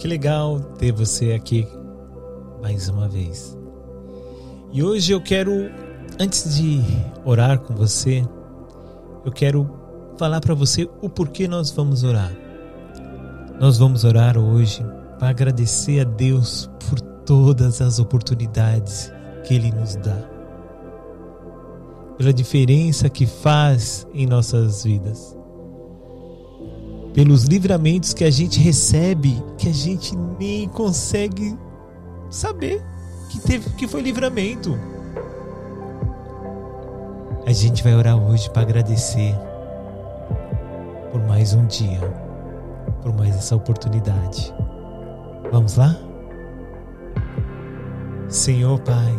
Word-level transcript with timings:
Que 0.00 0.08
legal 0.08 0.58
ter 0.78 0.92
você 0.92 1.34
aqui 1.34 1.68
mais 2.62 2.88
uma 2.88 3.06
vez. 3.06 3.54
E 4.72 4.82
hoje 4.82 5.12
eu 5.12 5.20
quero, 5.20 5.70
antes 6.18 6.56
de 6.56 6.80
orar 7.22 7.58
com 7.58 7.74
você, 7.74 8.26
eu 9.26 9.30
quero 9.30 9.68
falar 10.16 10.40
para 10.40 10.54
você 10.54 10.88
o 11.02 11.10
porquê 11.10 11.46
nós 11.46 11.70
vamos 11.70 12.02
orar. 12.02 12.32
Nós 13.60 13.76
vamos 13.76 14.02
orar 14.02 14.38
hoje 14.38 14.82
para 15.18 15.28
agradecer 15.28 16.00
a 16.00 16.04
Deus 16.04 16.70
por 16.88 16.98
todas 16.98 17.82
as 17.82 17.98
oportunidades 17.98 19.12
que 19.46 19.52
Ele 19.52 19.70
nos 19.70 19.96
dá, 19.96 20.16
pela 22.16 22.32
diferença 22.32 23.10
que 23.10 23.26
faz 23.26 24.06
em 24.14 24.24
nossas 24.24 24.82
vidas 24.82 25.38
pelos 27.14 27.44
livramentos 27.44 28.14
que 28.14 28.24
a 28.24 28.30
gente 28.30 28.60
recebe, 28.60 29.42
que 29.58 29.68
a 29.68 29.72
gente 29.72 30.16
nem 30.38 30.68
consegue 30.68 31.58
saber 32.30 32.82
que 33.28 33.40
teve 33.40 33.70
que 33.70 33.88
foi 33.88 34.00
livramento. 34.00 34.78
A 37.46 37.52
gente 37.52 37.82
vai 37.82 37.94
orar 37.94 38.16
hoje 38.16 38.48
para 38.50 38.62
agradecer 38.62 39.34
por 41.10 41.20
mais 41.26 41.52
um 41.52 41.66
dia, 41.66 42.00
por 43.02 43.12
mais 43.12 43.34
essa 43.34 43.56
oportunidade. 43.56 44.54
Vamos 45.50 45.76
lá? 45.76 45.96
Senhor 48.28 48.78
Pai, 48.80 49.12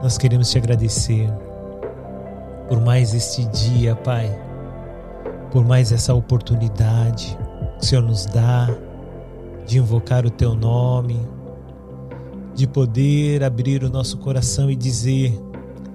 nós 0.00 0.16
queremos 0.16 0.48
te 0.50 0.58
agradecer 0.58 1.28
por 2.68 2.80
mais 2.80 3.12
este 3.14 3.44
dia, 3.46 3.96
Pai 3.96 4.51
por 5.52 5.66
mais 5.66 5.92
essa 5.92 6.14
oportunidade 6.14 7.38
que 7.78 7.84
o 7.84 7.86
Senhor 7.86 8.02
nos 8.02 8.24
dá 8.24 8.74
de 9.66 9.78
invocar 9.78 10.24
o 10.24 10.30
Teu 10.30 10.54
nome, 10.54 11.20
de 12.54 12.66
poder 12.66 13.44
abrir 13.44 13.84
o 13.84 13.90
nosso 13.90 14.16
coração 14.16 14.70
e 14.70 14.74
dizer: 14.74 15.38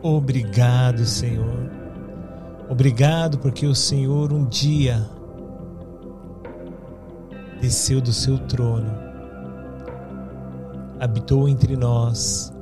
Obrigado, 0.02 1.04
Senhor. 1.06 1.72
Obrigado 2.70 3.40
porque 3.40 3.66
o 3.66 3.74
Senhor 3.74 4.32
um 4.32 4.46
dia 4.46 5.04
desceu 7.60 8.00
do 8.00 8.14
seu 8.14 8.38
trono, 8.38 8.92
habitou 11.00 11.50
entre 11.50 11.76
nós, 11.76 12.54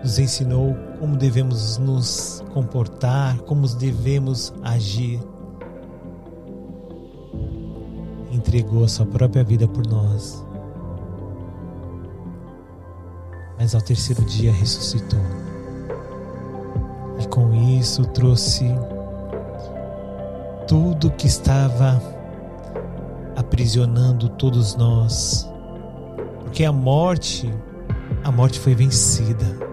nos 0.00 0.20
ensinou 0.20 0.76
como 1.02 1.16
devemos 1.16 1.78
nos 1.78 2.44
comportar, 2.54 3.36
como 3.40 3.66
devemos 3.66 4.54
agir. 4.62 5.20
Entregou 8.30 8.84
a 8.84 8.88
sua 8.88 9.04
própria 9.04 9.42
vida 9.42 9.66
por 9.66 9.84
nós. 9.84 10.46
Mas 13.58 13.74
ao 13.74 13.82
terceiro 13.82 14.24
dia 14.26 14.52
ressuscitou. 14.52 15.18
E 17.18 17.26
com 17.26 17.52
isso 17.52 18.04
trouxe 18.04 18.66
tudo 20.68 21.10
que 21.10 21.26
estava 21.26 22.00
aprisionando 23.34 24.28
todos 24.28 24.76
nós. 24.76 25.50
Porque 26.42 26.64
a 26.64 26.70
morte, 26.70 27.52
a 28.22 28.30
morte 28.30 28.60
foi 28.60 28.76
vencida 28.76 29.71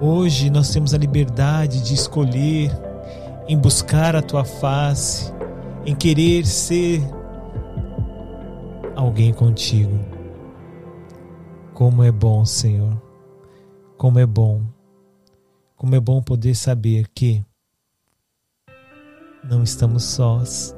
Hoje 0.00 0.50
nós 0.50 0.70
temos 0.70 0.92
a 0.92 0.98
liberdade 0.98 1.82
de 1.82 1.94
escolher 1.94 2.70
em 3.48 3.56
buscar 3.56 4.14
a 4.14 4.20
tua 4.20 4.44
face, 4.44 5.32
em 5.86 5.94
querer 5.94 6.44
ser 6.44 7.00
alguém 8.94 9.32
contigo. 9.32 9.98
Como 11.72 12.02
é 12.02 12.12
bom, 12.12 12.44
Senhor. 12.44 13.00
Como 13.96 14.18
é 14.18 14.26
bom. 14.26 14.62
Como 15.74 15.94
é 15.94 16.00
bom 16.00 16.20
poder 16.20 16.54
saber 16.54 17.08
que 17.14 17.42
não 19.48 19.62
estamos 19.62 20.04
sós. 20.04 20.76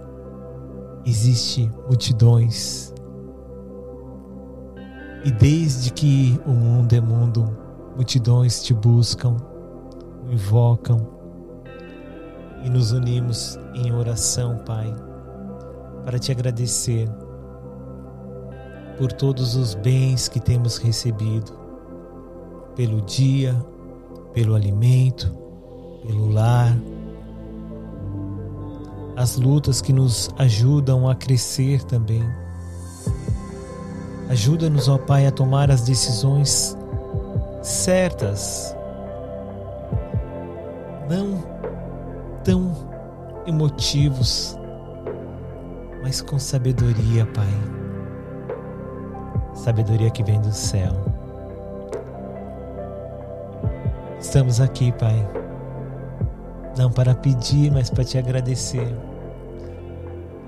Existe 1.04 1.69
multidões. 1.88 2.94
E 5.25 5.32
desde 5.32 5.92
que 5.92 6.41
o 6.47 6.50
mundo 6.50 6.92
é 6.92 7.00
mundo, 7.00 7.67
multidões 7.98 8.62
te 8.62 8.72
buscam, 8.72 9.36
invocam 10.31 11.04
e 12.62 12.70
nos 12.70 12.92
unimos 12.92 13.59
em 13.75 13.92
oração, 13.92 14.56
Pai, 14.59 14.94
para 16.04 16.16
te 16.16 16.31
agradecer 16.31 17.09
por 18.97 19.10
todos 19.10 19.56
os 19.56 19.75
bens 19.75 20.28
que 20.28 20.38
temos 20.38 20.76
recebido, 20.76 21.59
pelo 22.76 23.03
dia, 23.03 23.53
pelo 24.32 24.54
alimento, 24.54 25.36
pelo 26.06 26.30
lar, 26.30 26.78
as 29.16 29.36
lutas 29.36 29.80
que 29.80 29.92
nos 29.92 30.30
ajudam 30.38 31.09
a 31.10 31.16
crescer 31.16 31.82
também. 31.82 32.22
Ajuda-nos, 34.28 34.86
ó 34.86 34.98
Pai, 34.98 35.26
a 35.26 35.32
tomar 35.32 35.69
as 35.69 35.82
decisões 35.82 36.78
certas, 37.68 38.74
não 41.08 41.42
tão 42.42 42.72
emotivos, 43.46 44.58
mas 46.02 46.20
com 46.20 46.38
sabedoria, 46.38 47.26
Pai. 47.26 47.46
Sabedoria 49.54 50.10
que 50.10 50.22
vem 50.22 50.40
do 50.40 50.52
céu. 50.52 50.92
Estamos 54.18 54.60
aqui, 54.60 54.90
Pai, 54.92 55.28
não 56.76 56.90
para 56.90 57.14
pedir, 57.14 57.70
mas 57.70 57.90
para 57.90 58.04
te 58.04 58.16
agradecer. 58.16 58.96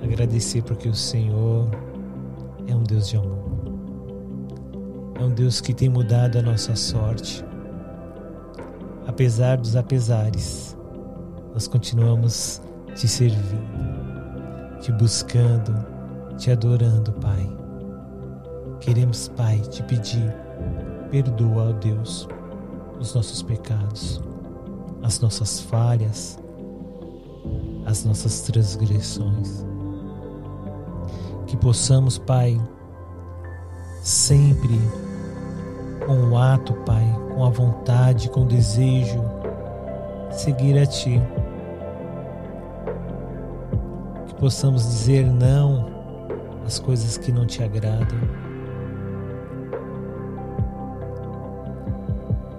Agradecer 0.03 0.63
porque 0.63 0.89
o 0.89 0.95
Senhor 0.95 1.69
é 2.67 2.75
um 2.75 2.83
Deus 2.83 3.09
de 3.09 3.17
amor. 3.17 3.60
É 5.21 5.23
um 5.23 5.29
Deus 5.29 5.61
que 5.61 5.75
tem 5.75 5.91
mudado 5.91 6.39
a 6.39 6.43
nossa 6.43 6.75
sorte. 6.75 7.45
Apesar 9.07 9.59
dos 9.59 9.77
apesares, 9.77 10.75
nós 11.53 11.69
continuamos 11.69 12.63
te 12.95 13.07
servindo, 13.07 14.81
te 14.81 14.91
buscando, 14.93 15.75
te 16.39 16.51
adorando, 16.51 17.13
Pai. 17.13 17.47
Queremos, 18.81 19.29
Pai, 19.29 19.59
te 19.59 19.83
pedir, 19.83 20.35
perdoa, 21.11 21.69
ó 21.69 21.73
Deus, 21.73 22.27
os 22.99 23.15
nossos 23.15 23.43
pecados, 23.43 24.23
as 25.03 25.21
nossas 25.21 25.61
falhas, 25.61 26.39
as 27.85 28.07
nossas 28.07 28.41
transgressões. 28.41 29.67
Que 31.47 31.59
possamos, 31.59 32.17
Pai, 32.17 32.59
sempre 34.03 34.81
com 36.11 36.31
o 36.31 36.37
ato, 36.37 36.75
Pai, 36.85 37.07
com 37.37 37.45
a 37.45 37.51
vontade, 37.51 38.29
com 38.31 38.43
o 38.43 38.45
desejo, 38.45 39.23
seguir 40.33 40.77
a 40.77 40.85
Ti. 40.85 41.23
Que 44.27 44.35
possamos 44.35 44.83
dizer 44.83 45.25
não 45.25 45.89
às 46.67 46.81
coisas 46.81 47.17
que 47.17 47.31
não 47.31 47.47
te 47.47 47.63
agradam. 47.63 48.19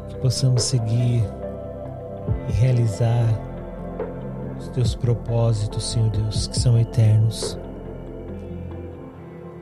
Que 0.08 0.16
possamos 0.20 0.64
seguir 0.64 1.22
e 2.48 2.52
realizar 2.54 3.28
os 4.58 4.70
Teus 4.70 4.96
propósitos, 4.96 5.92
Senhor 5.92 6.10
Deus, 6.10 6.48
que 6.48 6.58
são 6.58 6.80
eternos. 6.80 7.60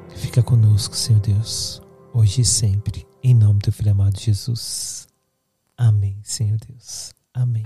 Fica 0.10 0.44
conosco, 0.44 0.96
Senhor 0.96 1.22
Deus, 1.22 1.82
hoje 2.14 2.42
e 2.42 2.46
sempre. 2.46 3.09
Em 3.22 3.34
nome 3.34 3.60
do 3.60 3.72
Filho 3.72 3.92
amado 3.92 4.18
Jesus. 4.18 5.06
Amém, 5.78 6.18
Senhor 6.24 6.58
Deus. 6.66 7.14
Amém. 7.34 7.66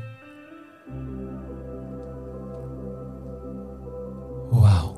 Uau! 4.51 4.97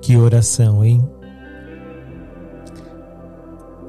Que 0.00 0.16
oração, 0.16 0.84
hein? 0.84 1.02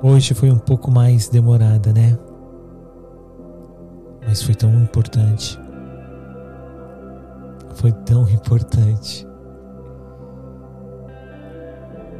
Hoje 0.01 0.33
foi 0.33 0.49
um 0.49 0.57
pouco 0.57 0.89
mais 0.89 1.29
demorada, 1.29 1.93
né? 1.93 2.17
Mas 4.25 4.41
foi 4.41 4.55
tão 4.55 4.73
importante. 4.81 5.59
Foi 7.75 7.91
tão 7.91 8.27
importante. 8.27 9.27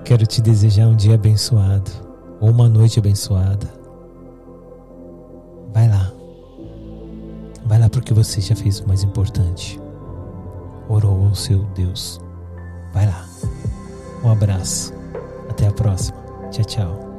Quero 0.05 0.27
te 0.27 0.39
desejar 0.39 0.87
um 0.87 0.95
dia 0.95 1.15
abençoado 1.15 2.10
ou 2.41 2.49
uma 2.49 2.67
noite 2.67 2.99
abençoada. 2.99 3.67
Vai 5.73 5.87
lá. 5.87 6.11
Vai 7.65 7.79
lá 7.79 7.87
porque 7.87 8.13
você 8.13 8.41
já 8.41 8.55
fez 8.55 8.79
o 8.79 8.87
mais 8.87 9.03
importante. 9.03 9.79
Orou 10.89 11.27
ao 11.27 11.35
seu 11.35 11.63
Deus. 11.75 12.19
Vai 12.93 13.05
lá. 13.05 13.25
Um 14.23 14.31
abraço. 14.31 14.93
Até 15.49 15.67
a 15.67 15.71
próxima. 15.71 16.17
Tchau, 16.51 16.65
tchau. 16.65 17.10